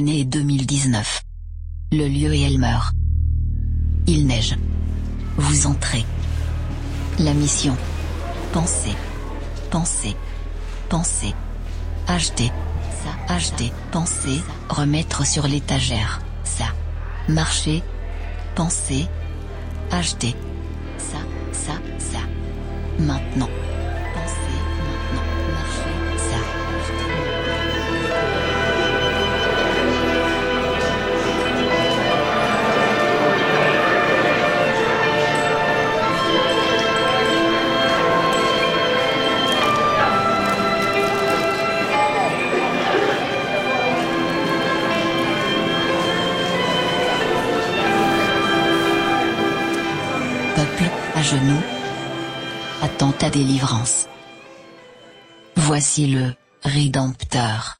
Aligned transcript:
99. 0.00 1.22
Le 1.90 2.06
lieu 2.06 2.32
et 2.32 2.42
elle 2.42 2.58
meurt. 2.58 2.94
Il 4.06 4.26
neige. 4.26 4.56
Vous 5.36 5.66
entrez. 5.66 6.04
La 7.18 7.34
mission. 7.34 7.76
Pensez. 8.52 8.94
Pensez. 9.70 10.14
Pensez. 10.88 11.34
Acheter. 12.06 12.52
Ça. 13.02 13.34
Acheter. 13.34 13.72
Penser. 13.90 14.40
Remettre 14.68 15.26
sur 15.26 15.48
l'étagère. 15.48 16.20
Ça. 16.44 16.66
Marcher. 17.28 17.82
Penser. 18.54 19.06
Acheter. 19.90 20.36
Ça. 20.96 21.18
Ça. 21.52 21.72
Ça. 21.98 22.20
Maintenant. 23.00 23.50
À 51.18 51.22
genoux. 51.22 51.62
Attends 52.80 53.10
ta 53.10 53.28
délivrance. 53.28 54.06
Voici 55.56 56.06
le 56.06 56.34
Rédempteur. 56.62 57.77